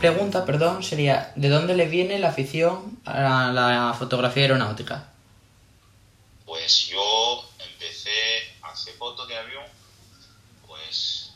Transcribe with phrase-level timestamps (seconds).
[0.00, 5.08] pregunta, perdón, sería ¿de dónde le viene la afición a la fotografía aeronáutica?
[6.44, 8.10] Pues yo empecé
[8.62, 9.64] a hacer fotos de avión,
[10.66, 11.32] pues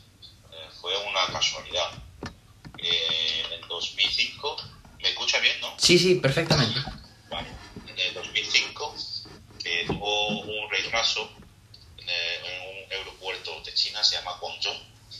[0.51, 1.91] eh, fue una casualidad.
[2.77, 4.57] Eh, en 2005,
[5.01, 5.73] ¿me escucha bien, no?
[5.77, 6.79] Sí, sí, perfectamente.
[7.29, 7.47] Vale.
[7.87, 8.95] En el 2005
[9.63, 11.29] que tuvo un retraso
[11.97, 14.75] en un aeropuerto de China, se llama Guangzhou,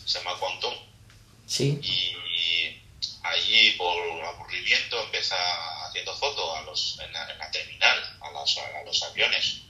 [0.05, 0.77] se llama Guangdong.
[1.45, 1.79] Sí.
[1.81, 2.81] Y
[3.23, 5.35] allí, por aburrimiento, empecé
[5.85, 9.61] haciendo fotos a los, en, la, terminal, a los, a los aviones.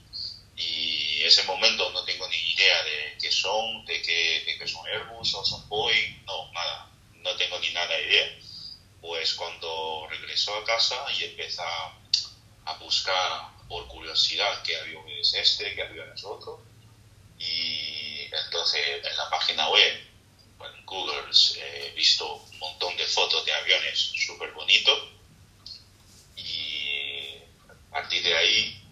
[0.56, 4.86] Y ese momento no tengo ni idea de qué son, de qué, de qué son
[4.88, 8.40] Airbus o son Boeing, no, nada, no tengo ni nada de idea.
[9.02, 15.76] Pues cuando regresó a casa y empecé a buscar por curiosidad qué avión es este,
[15.76, 16.64] qué avión es otro,
[17.40, 20.08] y entonces en la página web,
[20.60, 25.10] en Google, he visto un montón de fotos de aviones súper bonitos
[26.36, 27.38] y
[27.70, 28.84] a partir de ahí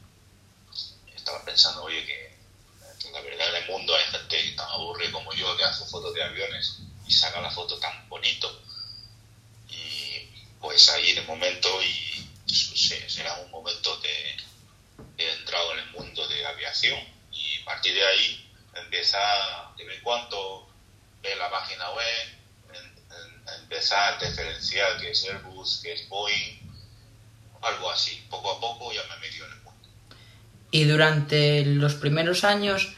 [1.15, 2.35] estaba pensando, oye, que,
[3.11, 6.23] la verdad en el mundo hay gente tan aburre como yo que hace fotos de
[6.23, 8.61] aviones y saca la foto tan bonito.
[9.69, 10.27] Y
[10.59, 14.37] pues ahí de momento, y será un momento de,
[15.17, 16.99] he entrado en el mundo de aviación
[17.31, 19.17] y a partir de ahí empieza
[19.77, 20.67] de vez en cuando
[21.21, 22.35] ver la página web,
[23.61, 26.65] empezar a diferenciar qué es Airbus, qué es Boeing,
[27.61, 28.25] algo así.
[28.29, 29.89] Poco a poco ya me he metido en el mundo.
[30.75, 32.89] Y durante los primeros años,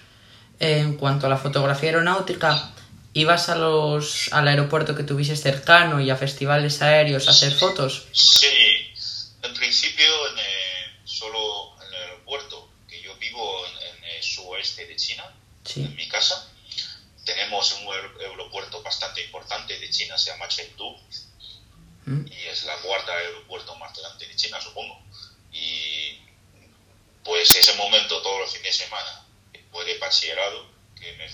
[0.59, 2.73] en cuanto a la fotografía aeronáutica,
[3.13, 8.07] ¿ibas a los, al aeropuerto que tuvieses cercano y a festivales aéreos a hacer fotos?
[8.13, 8.47] Sí,
[9.43, 10.07] en principio
[11.05, 15.31] solo en el aeropuerto, que yo vivo en, el suroeste de China,
[15.75, 16.49] en mi casa.
[17.25, 20.97] Tenemos un aeropuerto bastante importante de China, se llama Chengdu,
[22.05, 22.25] mm.
[22.25, 24.99] y es la cuarta aeropuerto más grande de China, supongo.
[25.51, 25.86] Y
[27.27, 30.65] pues ese momento, todos los fines de semana, después de bachillerado,
[30.97, 31.29] que me,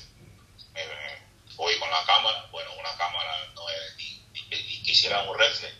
[1.55, 5.71] voy con la cámara, bueno, una cámara no es ni, quisiera un reflex,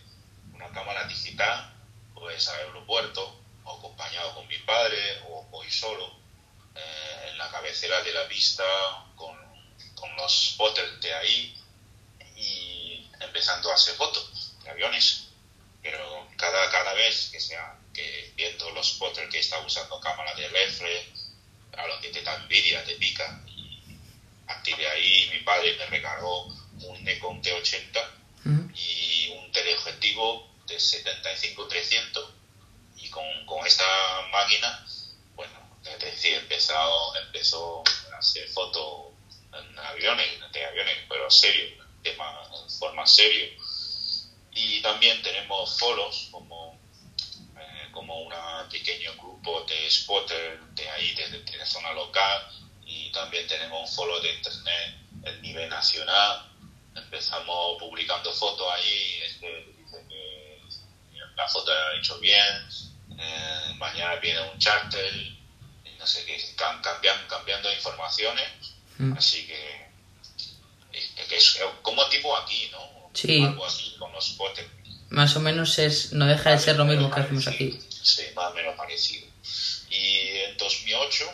[0.52, 1.74] una cámara digital,
[2.14, 6.16] pues al aeropuerto, acompañado con mi padre o voy solo
[6.76, 8.64] eh, en la cabecera de la vista
[9.16, 9.36] con,
[9.96, 11.60] con los spotters de ahí
[12.36, 15.26] y empezando a hacer fotos de aviones.
[15.82, 20.48] Pero cada, cada vez que sea que viendo los spotters que está usando cámara de
[20.48, 21.08] refre,
[21.76, 23.42] a lo que te da envidia, te pica.
[23.46, 23.80] Y
[24.44, 28.10] a partir de ahí mi padre me regaló un Nikon T80
[28.74, 32.26] y un teleobjetivo de 75-300
[32.96, 33.86] y con, con esta
[34.30, 34.86] máquina,
[35.34, 35.52] bueno,
[35.84, 37.82] es decir, empezado, empezó
[38.12, 39.12] a hacer fotos
[39.52, 41.66] en aviones, de aviones, pero serio,
[42.02, 43.48] en forma serio.
[44.52, 46.63] Y también tenemos foros como,
[47.94, 48.34] como un
[48.70, 52.48] pequeño grupo de spotters de ahí, de, de, la zona local,
[52.84, 54.96] y también tenemos un foro de internet
[55.26, 56.50] a nivel nacional.
[56.94, 60.60] Empezamos publicando fotos ahí, este, dice que
[61.36, 62.68] la foto ha hecho bien,
[63.18, 65.12] eh, mañana viene un charter,
[65.98, 68.48] no sé qué, cambian, cambiando informaciones,
[68.98, 69.12] mm.
[69.16, 69.84] así que,
[71.30, 73.10] es, como tipo aquí, ¿no?
[73.12, 73.42] Sí.
[73.42, 74.66] Algo así con los botes.
[75.14, 77.78] Más o menos es, no deja de ser lo mismo que hacemos aquí.
[78.02, 79.26] Sí, más o menos parecido.
[79.90, 81.24] Y en 2008,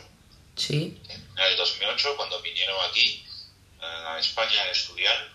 [0.55, 1.01] sí.
[1.09, 3.25] en el 2008, cuando vinieron aquí
[3.81, 5.29] a España a estudiar,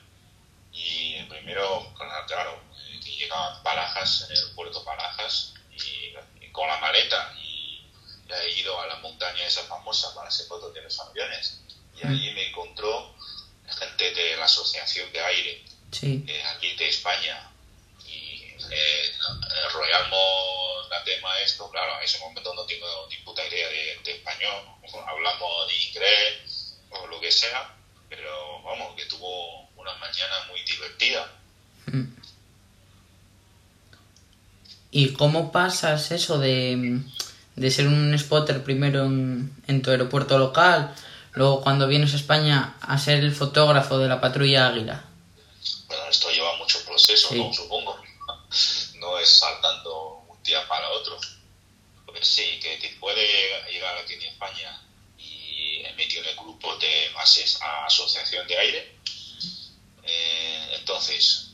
[0.72, 1.92] y primero,
[2.28, 2.62] claro,
[3.02, 6.14] que llegaban Barajas, en el puerto Barajas, y
[6.52, 7.82] con la maleta y
[8.28, 11.60] he ido a la montaña esa famosa para hacer fotos de los aviones
[12.00, 12.10] y mm.
[12.10, 13.14] allí me encontró
[13.68, 15.64] gente de la Asociación de Aire
[16.02, 17.55] eh, aquí de España y
[18.70, 19.12] eh,
[19.72, 24.64] rodeamos la tema esto, claro, en ese momento no tengo ni puta idea de, español,
[25.06, 27.74] hablamos de inglés o lo que sea,
[28.08, 31.32] pero vamos, que tuvo una mañana muy divertida.
[34.90, 37.00] ¿Y cómo pasas eso de,
[37.70, 40.94] ser un spotter primero en, tu aeropuerto local,
[41.32, 45.04] luego cuando vienes a España a ser el fotógrafo de la patrulla Águila?
[45.88, 47.52] Bueno, esto lleva mucho proceso, ¿no?
[47.52, 47.75] supongo.
[52.22, 53.26] sí, que, que puede
[53.70, 54.82] llegar aquí en España
[55.18, 58.96] y emitir el grupo de bases a Asociación de Aire.
[60.02, 61.46] Eh, entonces,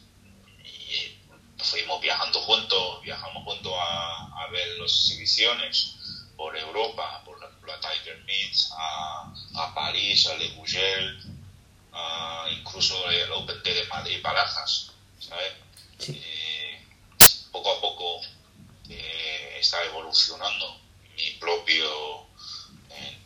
[1.62, 5.94] fuimos viajando juntos, viajamos juntos a, ver las exhibiciones
[6.36, 11.20] por Europa, por la, por la Tiger Meets, a, a, París, a Le Bougel,
[11.92, 15.52] a, incluso el Open Day de Madrid Barajas, ¿sabes?
[16.08, 16.84] Eh,
[17.50, 18.20] poco a poco
[19.62, 20.80] está evolucionando
[21.16, 22.26] mi propio
[22.90, 23.18] eh,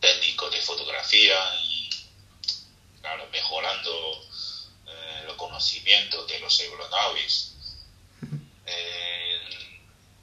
[0.00, 1.90] técnico de fotografía y
[3.00, 4.28] claro, mejorando
[4.86, 7.54] eh, los conocimientos de los aeronaves.
[8.66, 9.40] Eh,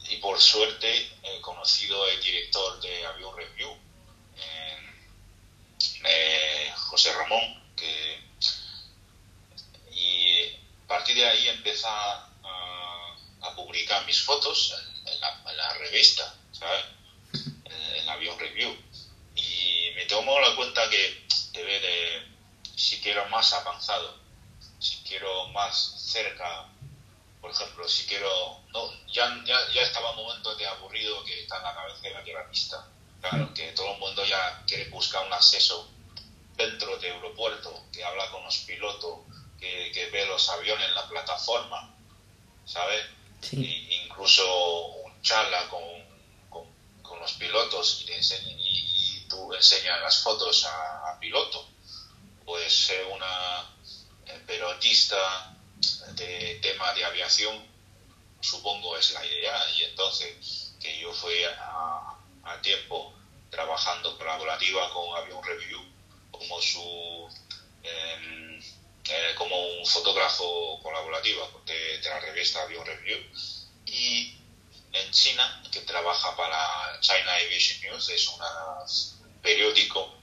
[0.10, 3.76] y por suerte he conocido el director de Avión Review,
[6.04, 8.22] eh, José Ramón, que,
[9.92, 12.22] y a partir de ahí empezó a,
[13.56, 14.76] publicar mis fotos
[15.86, 16.86] revista, ¿sabes?
[17.34, 18.76] En, en, Avión Review.
[19.36, 22.28] Y me tomo la cuenta que debe de,
[22.76, 24.18] si quiero más avanzado,
[24.80, 26.68] si quiero más cerca,
[27.42, 31.58] por ejemplo, si quiero, no, ya, ya, ya estaba un momento de aburrido que está
[31.58, 32.88] en la cabeza de la pista.
[33.22, 35.90] Claro, que todo el mundo ya quiere buscar un acceso
[36.56, 39.20] dentro de aeropuerto, que habla con los pilotos,
[39.60, 41.96] que, que ve los aviones en la plataforma,
[42.66, 43.04] ¿sabes?
[43.52, 44.95] incluso un
[45.26, 45.84] charla con,
[47.02, 51.68] con, los pilotos y, y, tú enseñas las fotos a, a piloto.
[52.46, 53.76] Pues ser una
[54.28, 55.58] eh, periodista
[56.12, 57.66] de tema de aviación,
[58.40, 59.58] supongo es la idea.
[59.72, 63.16] Y entonces que yo fui a, a tiempo
[63.50, 65.82] trabajando colaborativa con Avión Review
[66.30, 67.30] como su
[67.82, 68.62] em,
[69.08, 73.20] eh, como un fotógrafo colaborativo de, la revista Avion Review
[73.86, 74.38] y
[74.96, 80.16] en China que trabaja para China Aviation News es un periódico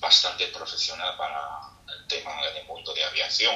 [0.00, 3.54] bastante profesional para el tema del mundo de aviación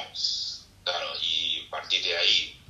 [0.83, 2.61] claro, y a partir de ahí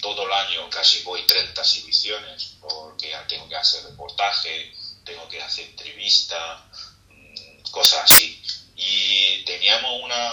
[0.00, 4.74] todo el año casi voy 30 exhibiciones porque tengo que hacer reportaje
[5.04, 6.66] tengo que hacer entrevista
[7.70, 8.42] cosas así.
[8.74, 10.32] Y teníamos una,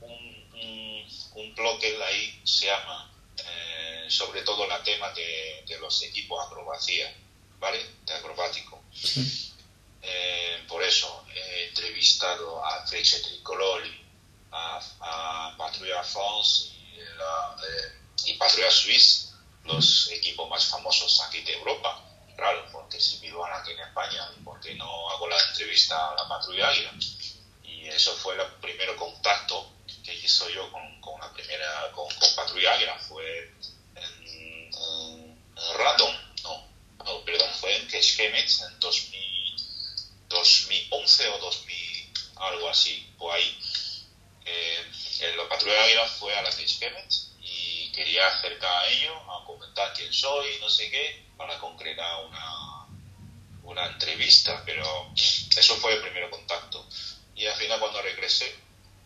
[0.00, 3.10] un, un, bloque ahí, se llama,
[4.08, 7.14] sobre todo la tema de, de, los equipos acrobacía,
[7.58, 7.84] ¿vale?
[8.04, 8.82] De acrobático.
[10.02, 14.04] Eh, por eso he entrevistado a Fleche Tricolori,
[14.52, 17.92] a, a Patrulla France y, eh,
[18.26, 19.32] y Patrulla Suisse,
[19.64, 22.04] los equipos más famosos aquí de Europa
[22.36, 26.68] claro, porque si vivo aquí en España, porque no hago la entrevista a la patrulla
[26.68, 26.92] Águila?
[27.62, 29.70] Y eso fue el primer contacto
[30.04, 33.54] que hizo yo con, con la primera, con, Patrulla Águila, fue
[35.74, 36.14] Radom,
[37.04, 43.58] no, perdón, fue en Keshkemet en 2011 o 2000, algo así, por ahí.
[44.46, 44.84] Eh,
[45.36, 50.12] la patrulla Águila fue a la Keshkemet y quería acercar a ellos, a comentar quién
[50.12, 52.86] soy, no sé qué, para concretar una,
[53.64, 56.86] una entrevista, pero eso fue el primer contacto.
[57.34, 58.54] Y al final cuando regresé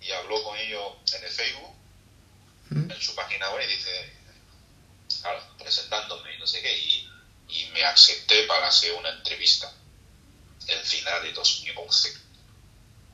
[0.01, 1.75] y habló con ellos en el Facebook,
[2.71, 2.91] mm.
[2.91, 4.18] en su página web, dice,
[5.59, 7.11] presentándome y no sé qué, y,
[7.49, 9.73] y me acepté para hacer una entrevista
[10.67, 12.13] en final de 2011.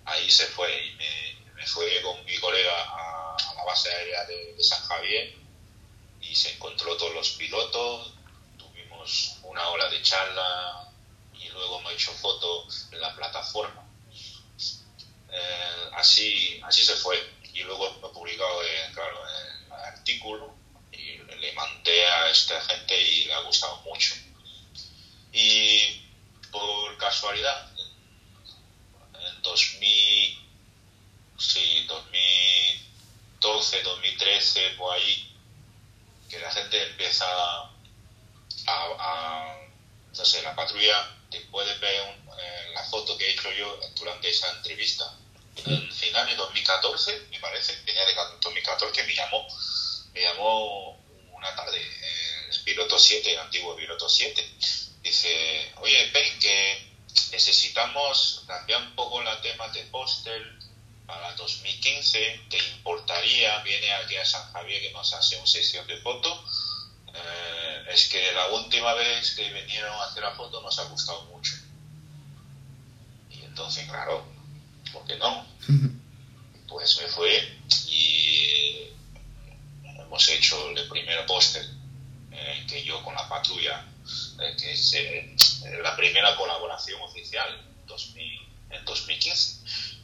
[0.06, 4.62] Ahí se fue y me, me fue con mi colega a, la base aérea de,
[4.62, 5.34] San Javier
[6.20, 8.14] y se encontró todos los pilotos,
[9.42, 10.90] una hora de charla
[11.34, 13.86] y luego hemos hecho fotos en la plataforma.
[15.30, 17.18] Eh, así, así se fue.
[17.52, 18.60] Y luego he publicado
[18.94, 20.53] claro, el artículo
[21.40, 24.14] le mandé a esta gente y le ha gustado mucho.
[25.32, 26.02] Y
[26.50, 27.70] por casualidad,
[29.14, 30.38] en 2000,
[31.38, 35.36] sí, 2012, 2013, por ahí,
[36.30, 37.26] que la gente empieza
[38.66, 39.56] a,
[40.16, 41.94] no sé, la patrulla, te puedes ver
[42.38, 45.12] eh, la foto que he hecho yo durante esa entrevista.
[45.66, 49.46] En final de 2014, me parece, venía de 2014, me llamó,
[50.12, 51.03] me llamó
[51.44, 51.78] una tarde,
[52.50, 54.56] el piloto 7, el antiguo piloto 7.
[55.02, 56.94] Dice, oye, ven que
[57.32, 60.42] necesitamos cambiar un poco la tema de póster
[61.06, 63.58] para 2015, ¿te importaría?
[63.58, 66.74] Viene aquí a San Javier que nos hace una sesión de fotos
[67.14, 71.22] eh, es que la última vez que vinieron a hacer la foto nos ha gustado
[71.26, 71.52] mucho.
[73.30, 74.26] Y entonces, claro,
[74.92, 75.46] ¿por qué no?
[76.66, 77.83] Pues me fue y
[80.14, 81.66] hemos hecho el primer póster
[82.30, 83.84] eh, que yo con la patrulla,
[84.40, 84.96] eh, que es
[85.82, 87.48] la primera colaboración oficial
[88.70, 89.56] en 2015.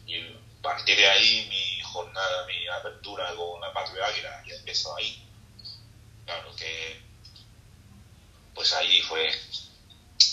[0.09, 4.97] Y a partir de ahí mi jornada, mi apertura con la patrulla águila ya empezó
[4.97, 5.25] ahí
[6.25, 7.01] Claro que,
[8.53, 9.31] pues ahí fue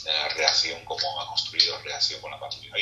[0.06, 2.74] la reacción, cómo ha construido la reacción con la patrulla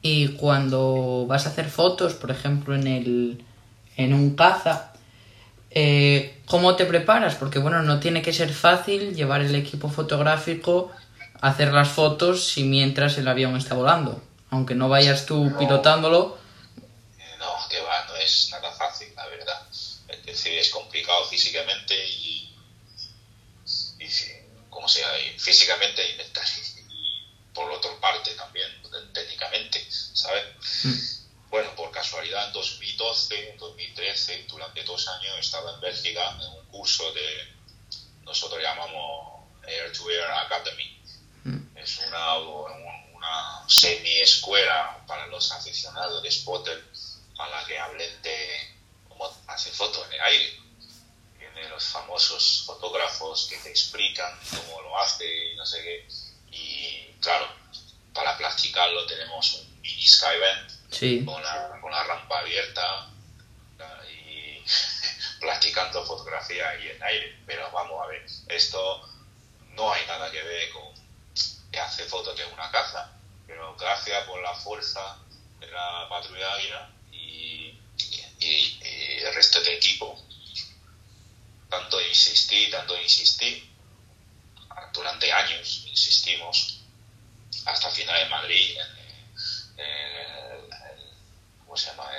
[0.00, 3.44] Y cuando vas a hacer fotos, por ejemplo, en, el,
[3.96, 4.92] en un caza,
[5.70, 7.34] eh, ¿cómo te preparas?
[7.34, 10.90] Porque bueno, no tiene que ser fácil llevar el equipo fotográfico,
[11.40, 14.22] hacer las fotos si mientras el avión está volando.
[14.50, 16.38] Aunque no vayas tú pilotándolo,
[20.62, 22.54] es complicado físicamente y,
[24.70, 25.08] como sea,
[25.38, 26.02] físicamente
[26.88, 28.68] y, por otra parte también,
[29.12, 30.44] técnicamente, ¿sabes?
[30.84, 31.21] Mm.
[31.52, 37.12] Bueno, por casualidad en 2012, 2013, durante dos años estaba en Bélgica en un curso
[37.12, 37.46] de,
[38.22, 40.98] nosotros llamamos Air to Air Academy.
[41.44, 41.76] Mm.
[41.76, 46.82] Es una, una semi-escuela para los aficionados de spotter
[47.36, 48.74] a la que hablen de
[49.10, 50.58] cómo hace fotos en el aire.
[51.38, 56.08] Tiene los famosos fotógrafos que te explican cómo lo hace y no sé qué.
[56.50, 57.46] Y claro,
[58.14, 60.06] para practicarlo tenemos un mini
[61.24, 63.08] Con, la, con la rampa abierta
[64.10, 64.62] y
[65.40, 67.38] practicando fotografía ahí en aire.
[67.46, 69.08] Pero vamos a ver, esto
[69.74, 70.92] no hay nada que ver con
[71.72, 73.10] que hace fotos de una caza,
[73.46, 75.18] pero gracias por la fuerza
[75.58, 77.78] de la patrulla águila y,
[78.38, 78.78] y,
[79.24, 80.22] el resto del equipo,
[81.70, 83.72] tanto insistí, tanto insistí,
[84.92, 86.80] durante años insistimos
[87.64, 88.78] hasta final de Madrid
[89.76, 90.21] en,
[91.72, 92.10] ¿cómo se llama?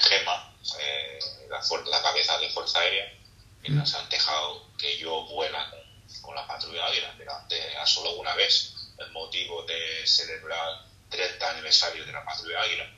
[0.00, 3.14] Gema, eh, la, la, cabeza de Fuerza Aérea,
[3.62, 5.72] y nos han dejado que yo vuela
[6.20, 12.04] con, la patrulla águila, delante a solo una vez, el motivo de celebrar 30 aniversario
[12.04, 12.90] de la patrulla águila,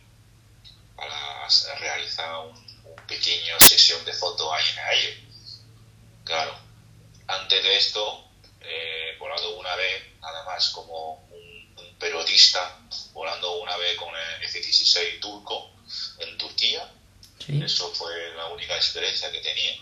[0.96, 1.46] para
[1.80, 2.68] realizar un,
[3.06, 5.24] pequeño sesión de fotos ahí en el aire.
[6.24, 6.58] Claro,
[7.26, 8.24] antes de esto,
[8.62, 11.27] eh, volado una vez, nada más como un, un
[11.98, 12.78] periodista,
[13.12, 15.70] volando una vez con el F-16 turco
[16.18, 16.92] en Turquía.
[17.48, 19.72] Eso fue la única experiencia que tenía.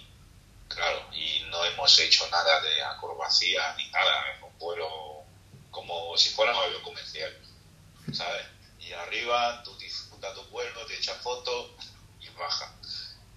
[0.68, 5.24] Claro, y no hemos hecho nada de acrobacia ni nada, es un vuelo
[5.70, 7.36] como si fuera un avión comercial,
[8.12, 8.46] ¿sabes?
[8.80, 11.70] Y arriba tú disfrutas tu vuelo, te echas fotos
[12.20, 12.72] y baja.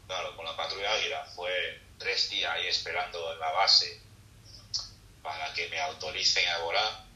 [0.07, 4.01] Claro, con la patrulla Águila fue tres días ahí esperando en la base
[5.21, 7.08] para que me autoricen a volar.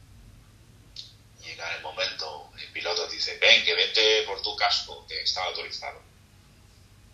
[1.53, 6.01] Llega el momento, el piloto dice, ven, que vete por tu casco, que está autorizado.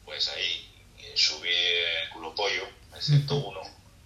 [0.06, 3.62] Pues ahí eh, subí el culo pollo, el 101,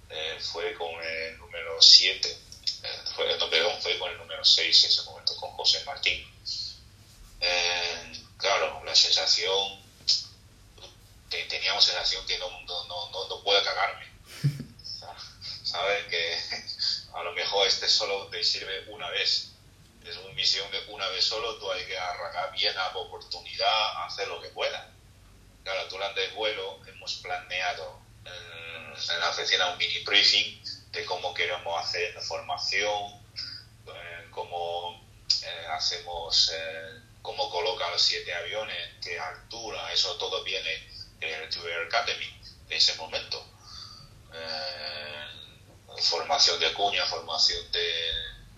[0.09, 2.27] eh, fue con el número 7,
[2.83, 6.27] eh, fue, no, perdón, fue con el número 6 en ese momento, con José Martín.
[8.37, 9.83] claro, la sensación,
[11.29, 14.07] teníamos sensación que no, no, no, no puedo cagarme.
[15.63, 16.05] ¿Sabes?
[16.07, 16.39] Que
[17.13, 19.52] a lo mejor este solo te sirve una vez.
[20.05, 24.27] Es una misión de una vez solo, tú hay que arrancar bien a oportunidad, hacer
[24.27, 24.91] lo que pueda.
[25.63, 31.83] Claro, durante el vuelo hemos planeado en, la oficina un mini briefing de cómo queremos
[31.83, 33.23] hacer formación,
[33.87, 35.01] eh, cómo
[35.41, 40.87] eh, hacemos, eh, cómo colocar los siete aviones, qué altura, eso todo viene
[41.19, 43.53] del Air Academy de ese momento
[46.03, 48.11] formación de cuña, formación de,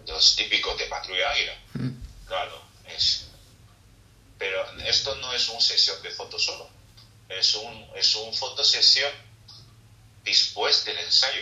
[0.08, 1.58] los típicos de patrulla águila.
[1.74, 1.90] Mm.
[2.28, 3.26] Claro, es.
[4.38, 6.70] Pero esto no es una sesión de fotos solo,
[7.30, 9.12] es un, es un fotosesión
[10.24, 11.42] después del ensayo,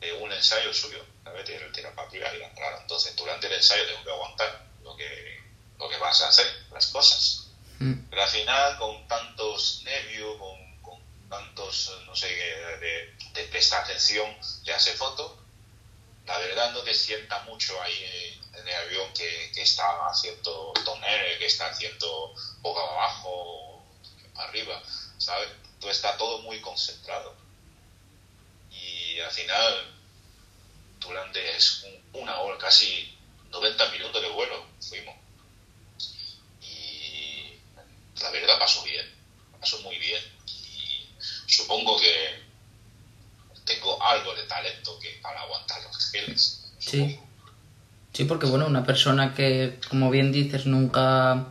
[0.00, 1.46] de un ensayo suyo, ¿sabes?
[1.46, 2.52] De, de la patrulla águila.
[2.54, 5.42] Claro, entonces durante el ensayo tengo que aguantar lo que,
[5.78, 7.48] lo que vas a hacer, las cosas.
[7.78, 8.10] Mm.
[8.10, 10.36] Pero al final, con tantos nervios,
[10.82, 11.00] con
[11.30, 15.32] tantos, no sé, de, de prestar atención, de hacer fotos,
[16.26, 21.38] la verdad no te sienta mucho ahí en el avión que, que está haciendo toner,
[21.38, 23.84] que está haciendo poco abajo,
[24.36, 24.82] arriba,
[25.18, 25.48] ¿sabes?
[25.80, 27.34] Tú está todo muy concentrado.
[28.70, 29.94] Y al final,
[30.98, 31.40] durante
[32.12, 33.16] una hora, casi
[33.50, 35.16] 90 minutos de vuelo, fuimos.
[36.62, 37.58] Y
[38.20, 39.14] la verdad pasó bien,
[39.60, 40.34] pasó muy bien
[41.46, 42.43] supongo que
[43.64, 46.72] tengo algo de talento que para aguantar los geles.
[46.78, 47.18] Sí.
[48.12, 51.46] Sí, porque bueno, una persona que, como bien dices, nunca,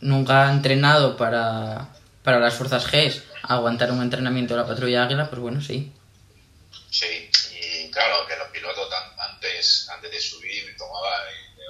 [0.00, 1.88] nunca ha entrenado para,
[2.22, 5.92] para las fuerzas G, aguantar un entrenamiento de la patrulla Águila, pues bueno, sí.
[6.90, 7.28] Sí,
[7.60, 8.88] y claro, que los pilotos
[9.18, 11.10] antes, antes de subir me tomaba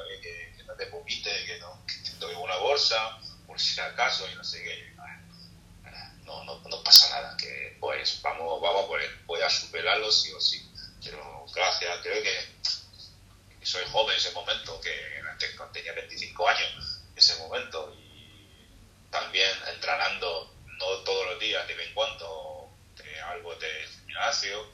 [0.06, 4.44] oye, que, no te vomite, que no, que una bolsa, por si acaso, y no
[4.44, 4.93] sé qué
[6.42, 10.68] no, no, pasa nada, que pues vamos, vamos por voy a superarlo sí o sí.
[11.04, 15.22] Pero gracias, creo que, soy joven en ese momento, que
[15.72, 18.50] tenía 25 años ese momento y
[19.10, 22.70] también entrenando no todos los días, de vez en cuando,
[23.28, 24.70] algo de gimnasio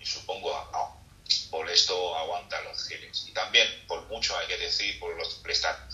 [0.00, 1.02] y supongo no,
[1.50, 3.26] por esto aguanta los giles.
[3.28, 5.88] Y también, por mucho hay que decir, por los prestar,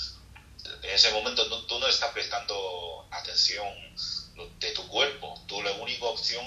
[0.83, 3.67] en ese momento tú no estás prestando atención
[4.59, 5.41] de tu cuerpo.
[5.47, 6.45] Tú la única opción,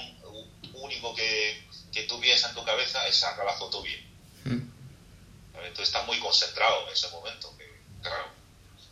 [0.74, 4.02] único que, que tú piensas en tu cabeza es sacar la foto bien.
[4.46, 5.74] Mm.
[5.74, 7.56] Tú estás muy concentrado en ese momento.
[7.58, 7.66] Que,
[8.02, 8.28] claro,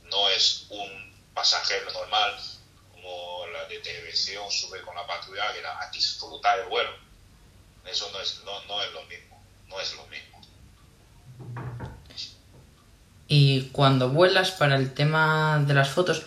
[0.10, 2.40] no es un pasajero normal,
[2.92, 6.92] como la de televisión, sube con la patrulla, que era a disfrutar el vuelo.
[7.86, 10.42] Eso no es, no, no es lo mismo, no es lo mismo.
[13.28, 16.24] Y cuando vuelas para el tema de las fotos,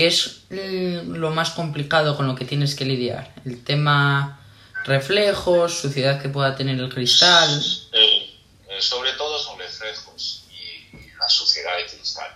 [0.00, 3.34] ¿qué es lo más complicado con lo que tienes que lidiar?
[3.44, 4.40] ¿El tema
[4.84, 7.62] reflejos, suciedad que pueda tener el cristal?
[7.92, 8.40] Eh,
[8.78, 12.34] sobre todo son reflejos y, la suciedad del cristal.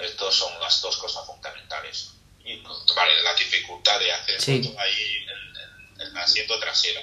[0.00, 2.12] Estas son las dos cosas fundamentales.
[2.42, 2.56] Y
[2.96, 7.02] vale, la dificultad de hacer fotos ahí en, el asiento trasero.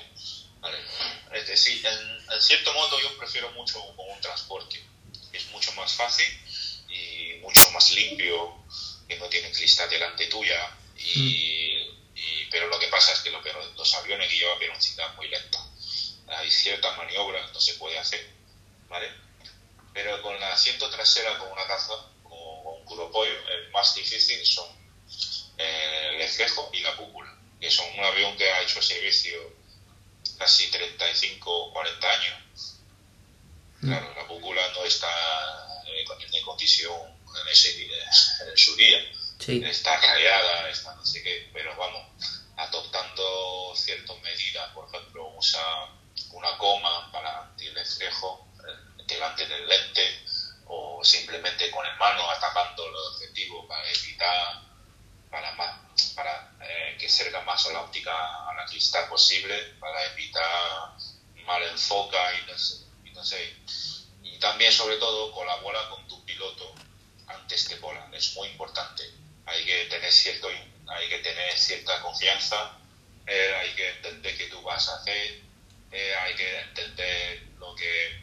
[1.32, 4.84] Es decir, en, en cierto modo yo prefiero mucho con un transporte
[5.32, 6.26] es mucho más fácil
[6.90, 8.65] y mucho más limpio,
[9.08, 10.78] que no tiene cristal delante tuya.
[10.98, 11.88] Y,
[12.50, 15.60] pero lo que pasa es que los aviones que llevan velocidad muy lenta,
[16.28, 18.26] hay ciertas maniobras, no se puede hacer,
[18.88, 19.12] ¿vale?
[19.94, 21.94] Pero con la asiento trasera, con una caza,
[22.24, 24.68] con un curopollo, el más difícil son
[25.58, 29.38] eh, el espejo y la cúpula, que son un avión que ha hecho servicio
[30.38, 32.46] casi 35 o 40 años
[33.86, 35.08] Claro, la cúpula no está
[35.88, 37.88] en condición en, ese,
[38.50, 39.00] en su día.
[39.48, 42.08] Está rayada, está no sé qué, pero vamos,
[42.58, 45.62] adoptando ciertas medidas, por ejemplo, usa
[46.32, 50.26] una coma para el espejo eh, delante del lente
[50.68, 54.62] o simplemente con el mano atacando el objetivo para evitar,
[55.30, 58.12] para, más, para eh, que cerca más a la óptica
[58.50, 60.96] a la cristal posible, para evitar
[61.46, 63.56] mal enfoca y no sé, no sé.
[64.24, 66.74] Y también, sobre todo, colabora con tu piloto
[67.28, 68.14] antes que volar.
[68.14, 69.04] Es muy importante.
[69.46, 72.78] Hay que tener, cierto, hay que tener cierta confianza,
[73.28, 75.42] eh, hay que entender qué tú vas a hacer,
[75.92, 78.22] eh, hay que entender lo que,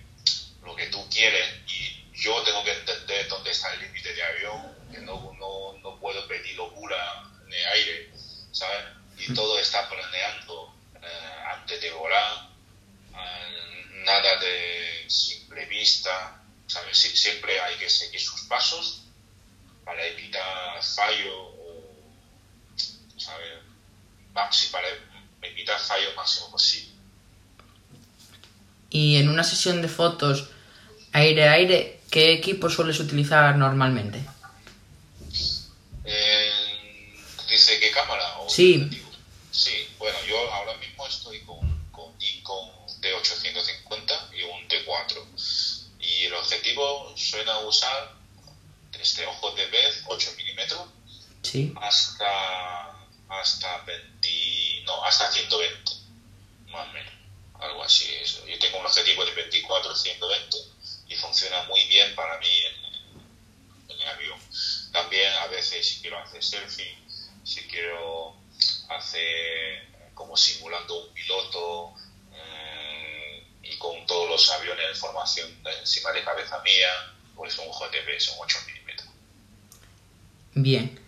[0.63, 4.77] lo que tú quieres y yo tengo que entender dónde está el límite de avión,
[4.93, 8.11] que no, no, no puedo pedir locura en el aire,
[8.53, 8.85] ¿sabes?
[9.19, 12.53] Y todo está planeando eh, antes de volar
[14.05, 16.42] nada de simple vista,
[16.73, 16.99] ¿sabes?
[16.99, 19.03] siempre hay que seguir sus pasos
[19.85, 21.85] para evitar fallo o,
[23.19, 23.59] ¿sabes?
[24.33, 24.89] Para
[25.43, 26.93] evitar fallo máximo posible.
[28.89, 30.49] Y en una sesión de fotos
[31.13, 34.25] aire-aire, ¿qué equipo sueles utilizar normalmente?
[37.49, 38.39] ¿Dice qué cámara?
[38.39, 38.89] O sí.
[39.51, 41.83] Sí, bueno, yo ahora mismo estoy con
[43.03, 45.32] T850 y un T4.
[46.33, 48.15] El objetivo suena usar
[48.99, 50.89] este ojo de vez 8 milímetros
[51.79, 55.93] hasta, hasta 20, no, hasta 120,
[56.71, 57.13] más o menos,
[57.61, 58.15] algo así.
[58.15, 58.47] Eso.
[58.47, 60.57] Yo tengo un objetivo de 24 120
[61.09, 64.41] y funciona muy bien para mí en, en el avión.
[64.91, 66.97] También a veces si quiero hacer selfie,
[67.45, 68.35] si quiero
[68.89, 71.93] hacer como simulando un piloto,
[73.83, 76.89] con todos los aviones de formación encima de cabeza mía,
[77.35, 79.09] pues un JTP son 8 milímetros.
[80.55, 81.01] Bien.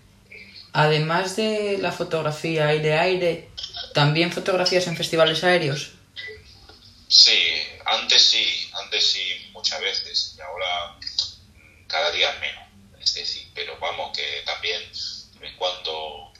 [0.73, 3.49] Además de la fotografía aire-aire,
[3.95, 5.93] ¿también fotografías en festivales aéreos?
[7.07, 12.65] Sí, antes sí, antes sí, muchas veces, y ahora mm, cada día menos.
[13.01, 14.83] Es decir, pero vamos, que también
[15.41, 16.33] en cuanto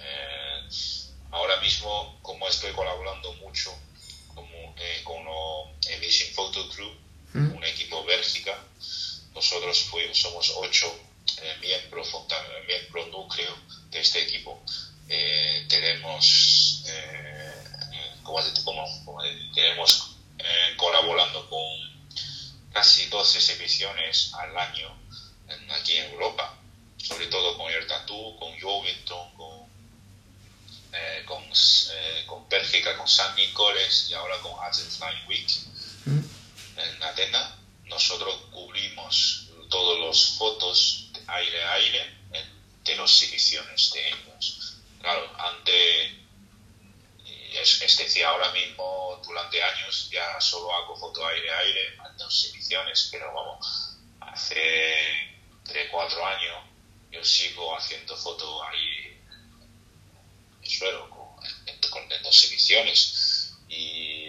[0.00, 0.68] eh,
[1.30, 3.76] ahora mismo, como estoy colaborando mucho
[4.80, 5.18] eh, con
[5.88, 6.90] el Vision Photo Crew,
[7.34, 7.52] mm.
[7.54, 8.58] un equipo Bélgica.
[9.34, 10.98] Nosotros fuimos, somos ocho
[11.42, 12.08] eh, miembros,
[12.66, 13.54] miembros núcleo
[13.90, 14.62] de este equipo.
[15.08, 16.84] Eh, tenemos,
[18.64, 19.22] como, como,
[19.54, 20.16] tenemos
[20.76, 24.96] colaborando con casi 12 exhibiciones al año
[25.72, 26.56] aquí en Europa,
[26.96, 29.59] sobre todo con Air Tattoo, con Jovington, con
[30.92, 35.48] eh, con, eh, con Bélgica, con San Nicoles y ahora con Athens Flying Week
[36.06, 36.78] mm.
[36.78, 37.54] en Atenas.
[37.84, 42.16] Nosotros cubrimos todos los fotos aire a aire
[42.84, 44.76] de las exhibiciones de ellos.
[45.00, 46.12] Claro, antes,
[47.24, 52.18] es, es, decir, ahora mismo durante años ya solo hago foto aire a aire en
[52.18, 55.30] las exhibiciones, pero vamos, hace
[55.64, 56.64] 3, 4 años
[57.10, 58.99] yo sigo haciendo foto aire
[60.70, 63.54] suelo con, con, dos ediciones.
[63.68, 64.26] Y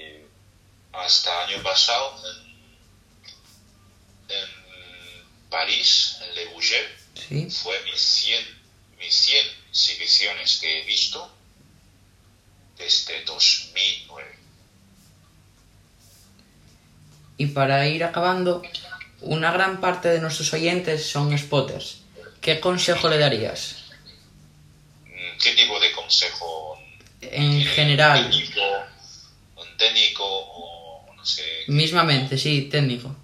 [0.92, 2.22] hasta año pasado
[4.30, 4.50] en,
[5.50, 8.46] París, en Le Bourget, fue mis 100,
[9.00, 11.30] mis 100 exhibiciones que he visto
[12.78, 14.40] desde 2009.
[17.38, 18.62] Y para ir acabando,
[19.20, 22.02] una gran parte de nuestros oyentes son spotters.
[22.42, 23.76] ¿qué consejo le darías?
[25.42, 25.80] ¿Qué tipo
[26.12, 26.78] consejo?
[27.22, 28.30] En general.
[28.30, 28.62] ¿Técnico,
[29.56, 31.64] un técnico o no sé?
[31.68, 33.16] Mismamente, sí, técnico.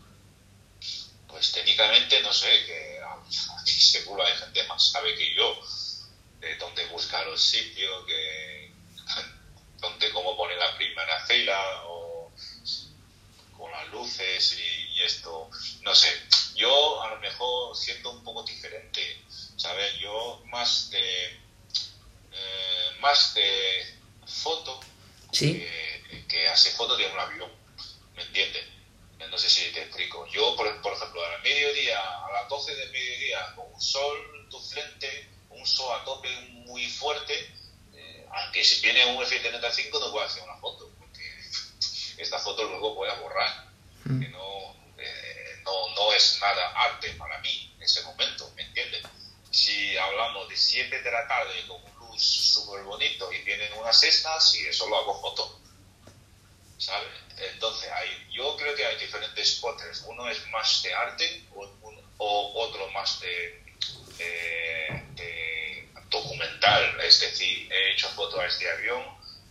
[1.28, 3.00] Pues técnicamente no sé, que
[3.62, 5.60] aquí seguro hay gente más sabe que yo
[6.39, 8.71] de dónde buscar los sitios, que
[9.82, 12.32] dónde cómo poner la primera fila o
[13.58, 15.50] con las luces y, esto,
[15.82, 16.10] no sé.
[16.56, 19.21] Yo a lo mejor siento un poco diferente,
[19.58, 20.00] ¿sabes?
[20.00, 21.47] Yo más de eh,
[23.00, 24.80] más de foto
[25.32, 27.52] que, hace foto de un avión,
[28.16, 28.66] ¿me entiendes?
[29.30, 30.26] No sé si te explico.
[30.28, 34.60] Yo, por, ejemplo, al mediodía, a las 12 del mediodía, con un sol en tu
[34.60, 36.30] frente, un sol a tope
[36.66, 37.54] muy fuerte,
[37.94, 41.24] eh, aunque si viene un F-35 no puedo hacer una foto, porque
[42.18, 43.68] esta foto luego voy a borrar.
[44.06, 44.22] Mm.
[44.22, 49.04] Que no, eh, no, no es nada arte para mí en ese momento, ¿me entiendes?
[49.52, 51.97] Si hablamos de 7 de la tarde con un
[52.62, 55.60] súper bonito y tienen unas cestas y eso lo hago foto.
[56.78, 57.10] ¿Sabes?
[57.38, 60.04] Entonces, hay, yo creo que hay diferentes spotters.
[60.08, 63.63] Uno es más de arte o, otro más de,
[66.10, 67.02] documental.
[67.02, 69.04] Es decir, he hecho fotos a este avión,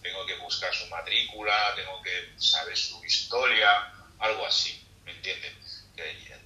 [0.03, 4.83] tengo que buscar su matrícula, tengo que saber su historia, algo así.
[5.05, 5.55] ¿Me entienden?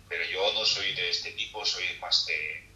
[0.09, 2.69] Pero yo no soy de este tipo, soy más de,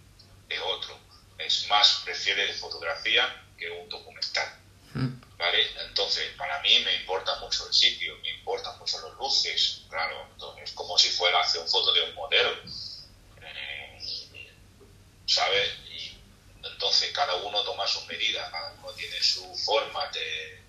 [0.49, 1.05] de otro
[1.39, 4.59] es más, prefiere fotografía que un documental.
[4.95, 5.21] Mm.
[5.37, 5.67] ¿Vale?
[5.89, 10.29] Entonces, para mí me importa mucho el sitio, me importan mucho las luces, claro,
[10.63, 12.51] es como si fuera hacer una foto de un modelo.
[13.43, 13.99] Eh,
[15.27, 15.71] ¿Sabes?
[15.91, 16.17] Y
[16.63, 20.63] entonces cada uno toma sus medidas, cada uno tiene su forma de,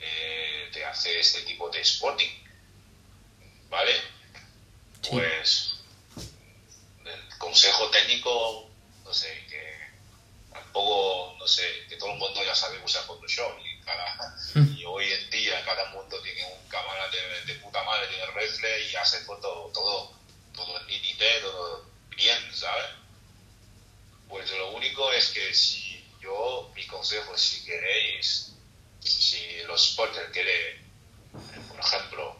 [0.00, 2.44] eh, de hacer este tipo de spotting.
[3.68, 4.00] ¿Vale?
[5.10, 5.74] Pues
[7.04, 8.63] el consejo técnico,
[11.46, 14.76] sé, que todo el mundo ya sabe usar Photoshop y, cada, mm.
[14.76, 17.08] y hoy en día cada mundo tiene un cámara
[17.46, 20.12] de, puta madre, tiene reflex y hace foto todo,
[20.54, 22.90] todo en nitidez, todo bien, ¿sabes?
[24.28, 28.52] Pues lo único es que si yo, mi consejo, si queréis,
[29.00, 30.82] si los spotters quieren,
[31.68, 32.36] por ejemplo,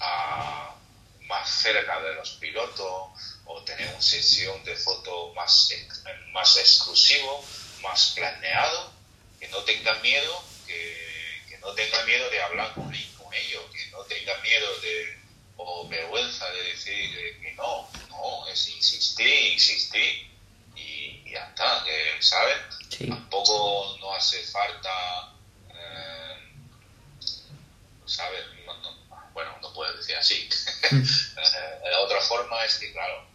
[0.00, 0.74] a,
[1.22, 3.10] más cerca de los pilotos,
[3.44, 5.70] o tener una sesión de foto más,
[6.32, 7.44] más exclusivo,
[7.82, 8.92] más planeado,
[9.38, 12.84] que no tenga miedo, que, que no tenga miedo de hablar con,
[13.18, 15.18] con ellos, que no tenga miedo de,
[15.56, 20.30] o vergüenza de decir que no, no, es insistir, insistir
[20.74, 21.84] y, ya está,
[22.20, 22.56] ¿sabes?
[23.08, 25.34] Tampoco no hace falta,
[25.70, 26.36] eh,
[28.06, 28.44] ¿sabes?
[29.32, 30.48] bueno, no puedes decir así.
[30.90, 31.02] Mm.
[31.42, 33.26] Eh, la otra forma es que, claro,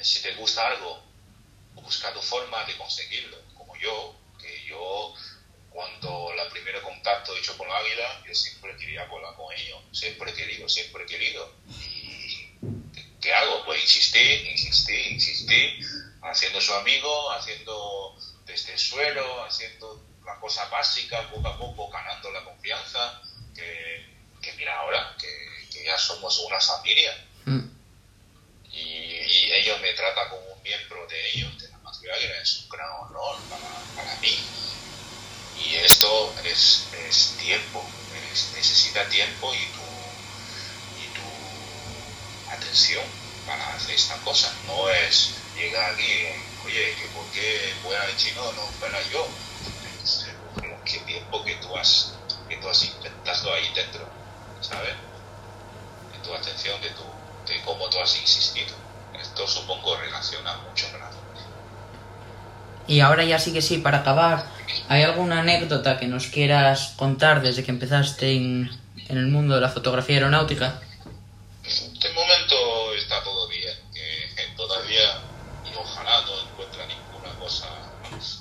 [0.00, 1.02] si te gusta algo,
[1.74, 5.14] busca tu forma de conseguirlo, como yo, que yo
[5.70, 10.30] cuando el primer contacto hecho con la águila, yo siempre quería volar con ellos, siempre
[10.30, 11.52] he querido, siempre he querido.
[11.68, 12.48] ¿Y
[13.20, 13.64] qué hago?
[13.64, 15.84] Pues insistir, insistir, insistir,
[16.22, 22.30] haciendo su amigo, haciendo desde el suelo, haciendo la cosa básica, poco a poco ganando
[22.30, 23.20] la confianza,
[23.54, 27.26] que, mira ahora, que, ya somos una familia.
[27.46, 27.74] Mm
[28.74, 31.52] y, ellos me tratan como un miembro de ellos,
[32.06, 34.38] la es un gran honor para, mí.
[35.64, 37.84] Y esto es, es tiempo,
[38.54, 39.82] necesita tiempo y tu,
[41.00, 43.04] y tu atención
[43.46, 44.52] para hacer esta cosa.
[44.66, 46.26] No es llegar aquí,
[46.64, 49.26] oye, que ¿por qué fuera el chino no fuera yo?
[50.02, 50.26] Es
[50.84, 52.12] qué tiempo que tú has,
[52.48, 54.06] que tú has intentado ahí dentro,
[54.60, 54.94] ¿sabes?
[56.12, 57.04] De tu atención, de tu
[57.46, 58.74] de cómo tú has insistido.
[59.20, 61.02] Esto supongo relaciona mucho con
[62.86, 64.46] Y ahora ya sí que sí, para acabar,
[64.88, 68.70] ¿hay alguna anécdota que nos quieras contar desde que empezaste en,
[69.08, 70.80] el mundo de la fotografía aeronáutica?
[71.62, 75.18] De momento está todo bien, que todavía
[75.64, 77.68] y ojalá no encuentre ninguna cosa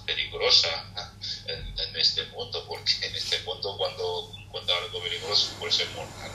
[0.05, 0.85] peligrosa
[1.47, 6.31] en, este mundo, porque en este mundo cuando encuentra algo peligroso puede ser mortal.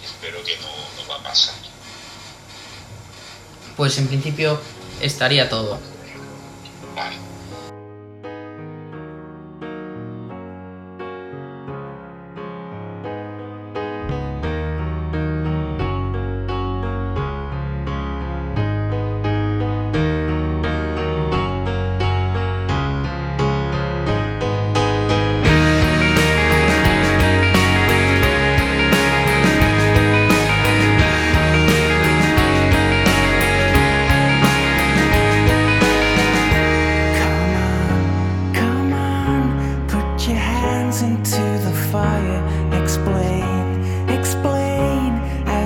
[0.00, 1.54] Y espero que no, no va a pasar
[3.76, 4.60] pues en principio
[5.00, 5.78] estaría todo.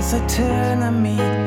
[0.09, 0.25] It's a
[1.03, 1.45] me.